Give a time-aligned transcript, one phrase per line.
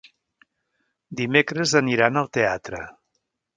[1.19, 2.83] Dimecres aniran al teatre.